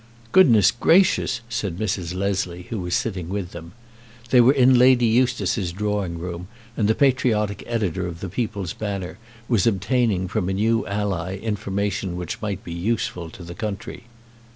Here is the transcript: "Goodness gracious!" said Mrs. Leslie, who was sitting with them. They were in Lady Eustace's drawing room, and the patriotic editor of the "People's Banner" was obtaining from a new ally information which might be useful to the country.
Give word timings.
"Goodness 0.31 0.71
gracious!" 0.71 1.41
said 1.47 1.77
Mrs. 1.77 2.15
Leslie, 2.15 2.63
who 2.71 2.79
was 2.79 2.95
sitting 2.95 3.29
with 3.29 3.51
them. 3.51 3.73
They 4.31 4.41
were 4.41 4.51
in 4.51 4.79
Lady 4.79 5.05
Eustace's 5.05 5.71
drawing 5.71 6.17
room, 6.17 6.47
and 6.75 6.87
the 6.87 6.95
patriotic 6.95 7.63
editor 7.67 8.07
of 8.07 8.19
the 8.19 8.27
"People's 8.27 8.73
Banner" 8.73 9.19
was 9.47 9.67
obtaining 9.67 10.27
from 10.27 10.49
a 10.49 10.53
new 10.53 10.87
ally 10.87 11.37
information 11.37 12.15
which 12.17 12.41
might 12.41 12.63
be 12.63 12.73
useful 12.73 13.29
to 13.29 13.43
the 13.43 13.53
country. 13.53 14.05